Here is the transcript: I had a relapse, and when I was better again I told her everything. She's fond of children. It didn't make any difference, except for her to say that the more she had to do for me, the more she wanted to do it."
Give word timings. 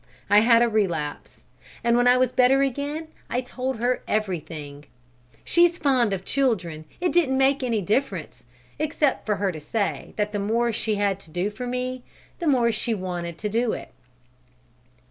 I 0.31 0.39
had 0.39 0.63
a 0.63 0.67
relapse, 0.67 1.43
and 1.83 1.95
when 1.95 2.07
I 2.07 2.17
was 2.17 2.31
better 2.31 2.63
again 2.63 3.09
I 3.29 3.39
told 3.41 3.77
her 3.77 4.01
everything. 4.07 4.85
She's 5.43 5.77
fond 5.77 6.11
of 6.11 6.25
children. 6.25 6.85
It 6.99 7.11
didn't 7.13 7.37
make 7.37 7.61
any 7.61 7.81
difference, 7.81 8.43
except 8.79 9.27
for 9.27 9.35
her 9.35 9.51
to 9.51 9.59
say 9.59 10.13
that 10.15 10.31
the 10.31 10.39
more 10.39 10.73
she 10.73 10.95
had 10.95 11.19
to 11.19 11.29
do 11.29 11.51
for 11.51 11.67
me, 11.67 12.01
the 12.39 12.47
more 12.47 12.71
she 12.71 12.95
wanted 12.95 13.37
to 13.37 13.49
do 13.49 13.73
it." 13.73 13.91